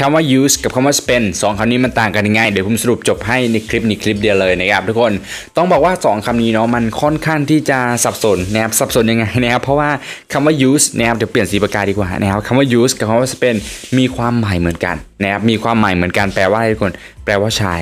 [0.00, 5.12] คำว่า use กับคำว่า spend สองคำนี้มันต่างกันยังไง เดี๋ยวผมสรุปจบให้ในคลิปนี้คลิปเดียวเลยนะครับทุกคน
[5.56, 9.90] ต้องบอกว่า 2คำนี้เนาะมันค่อนข้างที่จะสับสนนะครับสับสนยังไงนะครับ เพราะว่า
[10.32, 13.58] คำว่า use นะครับเดี๋ยวเปลี่ยนสีปากกาดีกว่านะครับคำว่า use กับคำว่า spend
[13.98, 16.92] มีความหมายเหมือนกันนะครับมีความหมายเหมือนกันแปลว่าอะไรทุกคน
[17.24, 17.74] แปลว่าใช้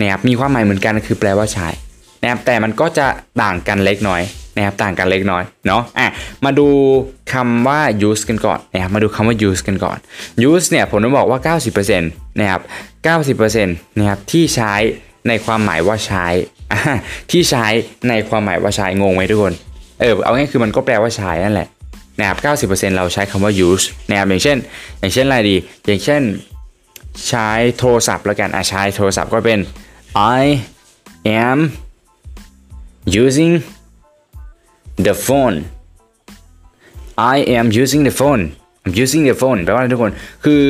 [0.00, 1.68] นะครับมีความหมายเหมือนกันคือแปลว่าใช้
[2.22, 3.06] นะครับแต่มันก็จะ
[3.42, 4.22] ต่างกันเล็กน้อย
[4.56, 6.08] นะครับต่างกันเล็กน้อยเนาะอะ
[6.44, 6.68] มาดู
[7.32, 9.98] คำว่า use กันก่อนนะครับมาดูคำว่า use กันก่อน
[10.48, 11.56] use เนี่ยผมต้องบอกว่า
[11.90, 12.60] 90%นะครับ
[13.38, 14.74] 90%นะครับที่ใช้
[15.28, 16.26] ในความหมายว่าใช้
[17.30, 17.66] ที่ใช้
[18.08, 19.54] ในความหมายว่าใช้งงไหมทุกคน
[20.00, 21.68] เออเอาง่ายคือมันก็แปลว่าใช้นั่นแหละ
[22.18, 24.56] นะครับ 90%เราใช้คำว่า use นะครับอย่างเช่น
[24.98, 26.22] อย่างเช่นอะไรดี อย่างเช่น
[27.28, 29.60] ใช้โทรศัพท์แล้วกันอะใช้โทรศัพท์ก็เป็น
[30.38, 30.42] I
[31.44, 31.58] am
[33.22, 33.54] using
[35.06, 35.56] the phone
[37.34, 38.42] I am using the phone
[38.84, 40.12] I'm using the phone แปลว่าอะไรทุกคน
[40.44, 40.62] คือ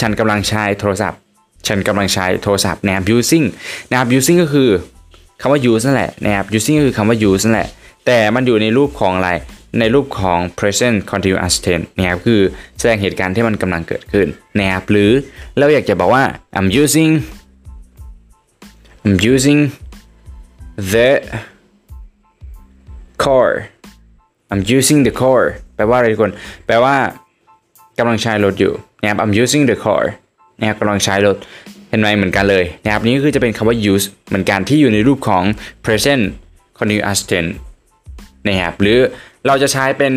[0.00, 1.18] ฉันกำลังใช้โทรศัพท์
[1.66, 3.46] ฉันกำลังใช้โทรศัพท์นะครับ using
[3.90, 4.70] นะครับ using ก็คือ
[5.40, 7.68] คำว่า use นั่นแหละนะครับ using ก็คือคำว่า use นั่นแหละ
[8.06, 9.30] แต่มันอยู่ในรูปของอะไร
[9.78, 12.40] ในรูปของ present continuous tense นะครับคือ
[12.78, 14.26] แสดงเหตุการณ์ที่มันกำลังเกิดขึ้น
[14.58, 15.10] นะครับหรือ
[15.58, 16.24] เราอยากจะบอกว่า
[16.56, 17.12] I'm using
[19.04, 19.60] I'm using
[20.92, 21.10] the
[23.24, 23.48] car
[24.50, 25.40] I'm using the car
[25.76, 26.32] แปลว่าอะไรทุกคน
[26.66, 26.94] แปลว่า
[27.98, 30.02] กำลังใช้รถอยู่นะครับ I'm using the car
[30.60, 31.36] นะครับกำลังใช้รถ
[31.88, 35.44] เห็นไหมเหมือนกันเลยนะครับนี่คือจะเป็นคำว่า use เหมือนกันที่อยู่ในรูปของ
[35.84, 36.24] present
[36.78, 37.52] continuous tense
[38.46, 38.98] นะครับหรือ
[39.46, 40.14] เราจะใช้เป็น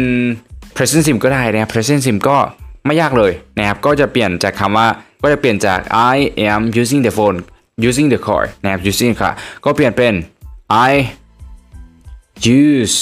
[0.76, 2.38] present sim ก็ได้นะครับ present sim ก็
[2.86, 4.88] ไม่ยากเลยนะครับก็จะเปลี่ยนจากคำว่า
[5.22, 5.80] ก็จะเปลี่ยนจาก
[6.14, 6.16] I
[6.50, 7.38] am using the phone
[7.88, 9.32] using the car นะครับ using ค่ะ
[9.66, 10.14] ก็เปลี่ยนเป็น
[10.90, 10.92] I
[12.64, 13.00] use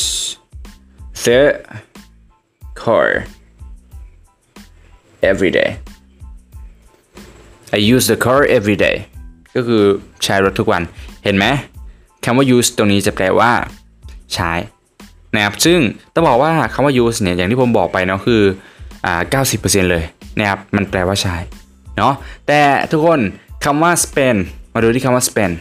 [1.25, 1.41] the
[2.81, 3.07] car
[5.29, 5.69] every day
[7.77, 8.97] I use the car every day
[9.55, 9.83] ก็คือ
[10.23, 10.81] ใช้รถทุกวัน
[11.23, 11.45] เห็นไหม
[12.25, 13.51] คำว่า use ตรงนี้จะแปลว่า
[14.33, 14.51] ใช้
[15.35, 15.79] นะครับ ซึ่ง
[16.13, 18.41] ต้องบอกว่าคำว่า use เนี่ย อย่างที่ผมบอกไปเนาะคือ
[19.05, 20.03] อ่า90%เลย
[20.39, 21.35] นะครับ มันแปลว่าใช้
[21.97, 22.13] เนาะ
[22.47, 22.61] แต่
[22.91, 23.19] ทุกคน
[23.65, 24.39] คำว่า spend
[24.73, 25.53] มาดูที่คำว่า spend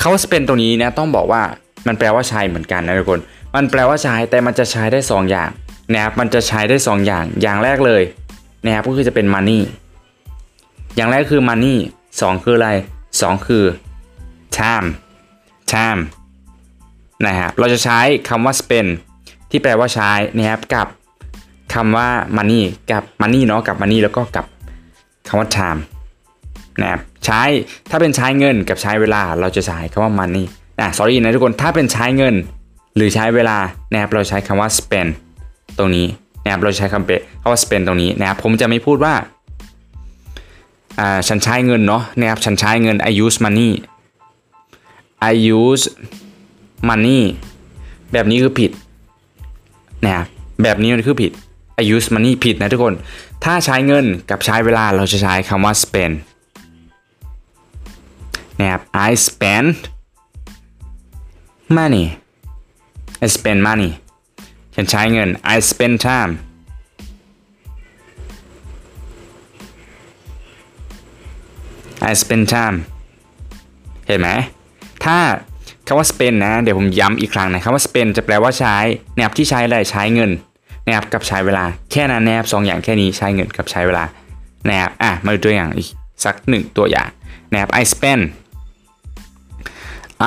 [0.00, 1.42] คำว่า spend ตรงนี้นะ ต้องบอกว่า
[1.86, 3.20] มันแปลว่าใช้เหมือนกันนะทุกคน
[3.54, 5.50] มันแปลว่าใช้แต่มันจะใช้ได้ 2 อย่าง
[5.92, 8.02] นะครับมันจะใช้ได้ 2 อย่าง อย่างแรกเลย
[8.64, 9.60] นะครับก็คือจะเป็น money
[10.96, 11.74] อย่างแรกคือ money
[12.10, 12.70] 2 คืออะไร
[13.12, 13.64] 2 คือ
[14.56, 14.88] time
[15.72, 16.02] time
[17.26, 17.98] นะครับเราจะใช้
[18.28, 18.90] คำว่า spend
[19.50, 20.86] ที่แปลว่าใช้นะครับกับ
[21.74, 24.46] คำว่า money กับ money เนาะกับ money แล้วก็กับ
[25.28, 25.80] คำว่า time
[26.80, 27.42] นะครับใช้
[27.90, 30.44] ถ้าเป็นใช้เงินกับใช้เวลาเราจะใช้คำว่า money
[30.80, 32.34] อะ sorry นะทุกคนถ้าเป็นใช้เงิน
[32.96, 33.58] หรือใช้เวลา
[33.92, 35.10] นะครับเราใช้คำว่า spend
[35.78, 36.06] ตรงนี้
[36.44, 37.10] นะครับเราใช้คำเป
[37.40, 39.14] คำว่า spend ตรงนี้นะครับผมจะไม่พูดว่า
[41.00, 43.70] อ่าฉันใช้เงินเนาะนะครับฉันใช้เงิน I use money
[45.30, 45.84] I use
[46.88, 47.20] money
[48.12, 48.70] แบบนี้คือผิด
[50.04, 50.26] นะครับ
[50.62, 51.32] แบบนี้มันคือผิด
[51.80, 52.94] I use money ผิดนะทุกคน
[53.44, 56.14] ถ้าใช้เงินกับใช้เวลาเราจะใช้คำว่า spend
[58.60, 59.68] นะครับ I spend
[61.78, 62.06] money
[63.24, 63.90] I spend money
[64.74, 66.32] ฉันใช้เงิน I spend time
[72.10, 72.76] I spend time
[74.06, 74.28] เห็นไหม
[75.04, 75.18] ถ้า
[75.86, 78.76] คำว่า spend นะ เดี๋ยวผมย้ำอีกครั้งนะคำว่า spend จะแปลว่าใช้
[79.16, 80.30] นะครับที่ใช้อะไรใช้เงิน
[80.86, 84.04] นะครับกับใช้เวลา แค่นั้นนะครับสองอย่างแค่นี้ใช้เงินกับใช้เวลา
[84.68, 85.88] นะครับอะ มาดูตัวอย่างอีก
[86.24, 87.08] สักหนึ่งตัวอย่าง
[87.52, 88.22] นะครับ I spend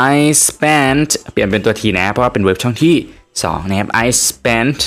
[0.03, 0.15] I
[0.47, 2.95] spent เปลี่ยนเป็นตัวทีนะ เพราะว่าเป็นเว็บช่องที่
[3.33, 4.79] 2 นะครับ I spent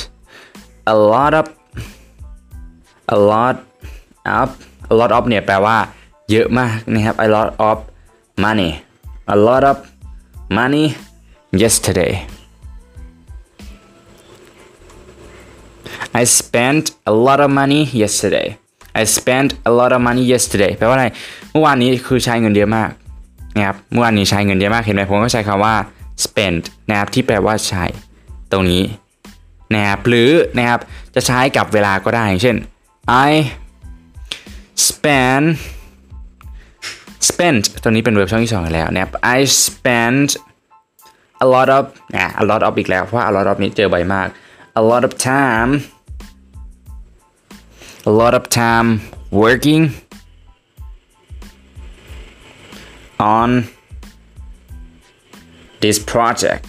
[0.94, 1.46] a lot of
[3.16, 3.56] a lot
[4.38, 4.48] of
[4.92, 5.76] a lot of เนี่ยแปลว่า
[6.30, 7.76] เยอะมากนะครับ a lot of
[8.44, 8.70] money
[9.34, 9.76] a lot of
[10.58, 10.86] money
[11.62, 12.12] yesterday
[16.20, 18.48] I spent a lot of money yesterday
[19.00, 21.06] I spent a lot of money yesterday แปลว่าอะไร
[21.50, 22.90] เมื่อวานนี้คือใช้เงินเยอะมาก
[23.58, 25.74] นะครับเมื่อวานนี้ใช้เงินเยอะมากเห็นไหมผมก็ใช้คำว่า
[26.24, 27.84] spend นะครับที่แปลว่าใช้
[28.52, 28.82] ตรงนี้
[29.74, 30.80] นะครับหรือนะครับ
[31.14, 32.56] จะใช้กับเวลาก็ได้อย่างเช่น
[33.28, 33.32] I
[34.88, 35.46] spend
[37.28, 40.28] spent ตัวนี้เป็นเว็บช่องที่2แล้วนะครับ I spent
[41.44, 41.84] a lot of
[42.16, 44.28] อะ a lot of อีกแล้วเพราะ a lot of นี้เจอบ่อยมาก
[44.80, 45.70] a lot of time
[48.10, 48.88] a lot of time
[49.42, 49.82] working
[53.18, 53.48] on
[55.82, 56.62] this project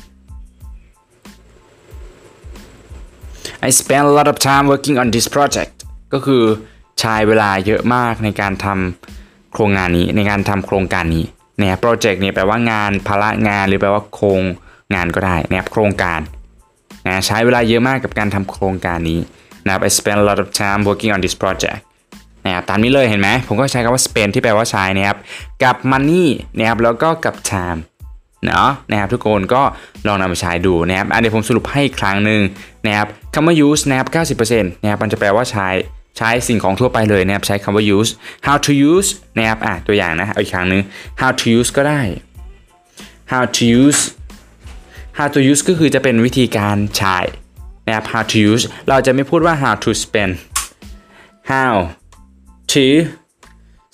[3.67, 5.73] I spent a lot of time working on this project
[6.13, 6.43] ก็คือ
[6.99, 11.25] ใช้เวลาเยอะมากในการทำโครงงานนี้ในการทำโครงการนี้
[11.57, 14.41] เนี่ยโปรเจกต์เนี่ยแปลว่างานภาระงานหรือแปลว่าโครง
[14.93, 16.19] งานก็ได้นะครับโครงการ
[17.07, 19.19] นะใช้เวลาเยอะมากกับการทำโครงการนี้
[19.65, 21.79] นะครับ I spend a lot of time working on this project
[22.45, 25.17] นะครับตามนี้เลยเห็นไหมผมก็ใช้คำว่า spend ที่แปลว่าใช้นะครับ
[25.63, 26.25] กับ money
[26.57, 27.79] นะครับแล้วก็กับ time
[28.45, 29.61] เนาะนะครับทุกคนก็
[30.07, 32.41] ลองนำไปใช้ดูนะครับอันเดี๋ยวผมสรุปให้อีกครั้งหนึ่ง
[32.87, 34.07] นะครับคำว่า use นะครับ
[34.39, 35.67] 90%นะครับมันจะแปลว่าใช้
[36.17, 38.11] ใช้สิ่งของทั่วไปเลยนะครับใช้คำว่า use
[38.45, 40.81] how to use นะครับอะตัวอย่างนะเอาอีกครั้งหนึ่ง
[41.21, 42.01] how to use ก็ได้
[43.31, 44.01] how to use
[45.17, 47.17] how to use ก็คือจะเป็นวิธีการใช้
[47.87, 50.33] นะครับ how to use เราจะไม่พูดว่า how to spend
[51.51, 51.73] how
[52.73, 52.85] to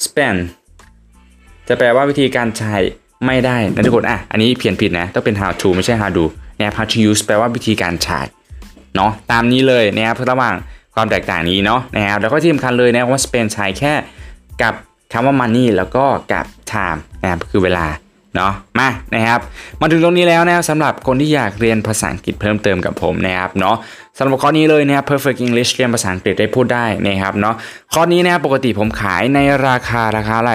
[0.05, 0.39] spend
[1.67, 2.75] จะแปลว่าวิธีการใช้
[3.25, 6.25] ไม่ได้นะทุกคนอะอันนี้เพียนผิดนะต้องเป็น how to ไม่ใช่ how do
[6.57, 8.19] นะครับ how to use แปลว่าวิธีการใช้
[8.95, 10.55] เนาะตามนี้เลยนะครับระหว่าง
[10.95, 13.93] ความแตกต่างนี้เนาะนะครับแล้วก็ที่สำคัญเลยนะว่า spend ใช้แค่
[14.61, 14.73] กับ
[15.13, 17.85] คำว่า money แล้วก็กับ time นะครับคือเวลา
[18.35, 19.39] เนาะมานะครับ
[19.81, 23.77] มาถึงตรงนี้แล้วนะครับสำหรับคนที่อยากเรียนภาษาอังกฤษเพิ่มเติมกับผมนะครับเนาะ
[24.17, 27.55] สำหรับข้อนี้เลยนะครับ perfect English เรียนภาษาอังกฤษได้พูดได้นะครับเนาะ
[27.93, 30.53] ข้อนี้นะครับปกติผมขายในราคาราคาอะไร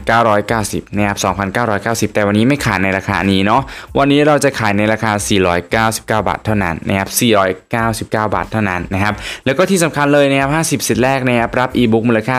[0.00, 1.18] 2,990นะครับ
[1.62, 3.62] 2,990 แต่วันนี้ไม่ขายในราคานี้เนาะ
[3.98, 5.12] วันนี้เราจะขายในราคา
[5.68, 7.08] 499 บาทเท่านั้นนะครับ
[7.70, 9.14] 499 บาทเท่านั้นนะครับ
[9.46, 10.50] แล้วก็ที่สำคัญเลยนะครับ
[10.82, 12.36] 50สิทธิ์แรกนะครับรับอีบุ๊กมูลค่า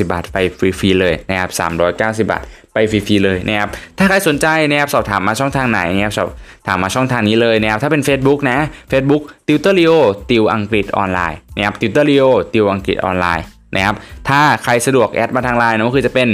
[0.00, 1.50] 390 บาทไปฟรีๆเลยนะครับ
[1.90, 3.68] 390 บาท ไปฟรีๆเลยนะครับ
[3.98, 6.28] ถ้าใครสนใจนะครับสอบถามมาช่องทางไหนนะครับสอบ
[6.66, 8.58] ถามมาช่องทางนี้เลยนะครับถ้าเป็น Facebook นะ
[8.92, 9.92] Facebook t u t o r i o
[10.30, 13.44] ติวอังกฤษออนไลน์นะครับ t u t o r i o ติวอังกฤษออนไลน์
[13.76, 13.96] นะครับ
[14.28, 16.28] ถ้าใครสะดวกแอดมาทางไลน์นะก็คือจะเป็น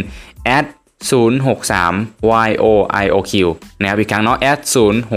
[0.44, 0.67] แอด
[1.05, 3.33] 063 yoioq
[3.81, 4.61] นะครับอีกครั้งเนาะ add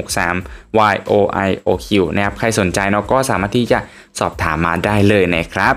[0.06, 3.80] 063 yoioq นะครับใครสนใจเนาะก็สามารถที่จะ
[4.20, 5.76] สอบถามมาได้เลยนะครับ